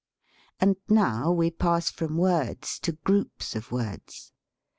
[0.59, 4.33] And now we pass from words to groups of words.